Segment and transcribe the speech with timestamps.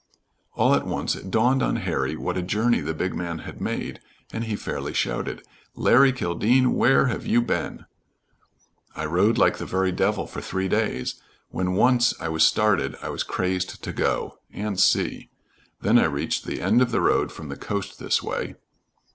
[0.55, 3.99] All at once it dawned on Harry what a journey the big man had made,
[4.33, 5.43] and he fairly shouted,
[5.75, 7.85] "Larry Kildene, where have you been?"
[8.95, 11.21] "I rode like the very devil for three days.
[11.49, 15.29] When once I was started, I was crazed to go and see
[15.81, 18.55] Then I reached the end of the road from the coast this way.